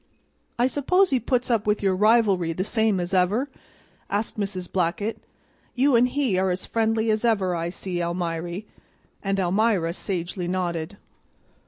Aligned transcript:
"I 0.57 0.65
suppose 0.65 1.11
he 1.11 1.19
puts 1.19 1.51
up 1.51 1.67
with 1.67 1.83
your 1.83 1.95
rivalry 1.95 2.53
the 2.53 2.63
same 2.63 2.99
as 2.99 3.13
ever?" 3.13 3.51
asked 4.09 4.35
Mrs. 4.39 4.67
Blackett. 4.71 5.19
"You 5.75 5.95
and 5.95 6.07
he 6.09 6.39
are 6.39 6.49
as 6.49 6.65
friendly 6.65 7.11
as 7.11 7.23
ever, 7.23 7.55
I 7.55 7.69
see, 7.69 8.01
Almiry," 8.01 8.65
and 9.21 9.39
Almira 9.39 9.93
sagely 9.93 10.47
nodded. 10.47 10.97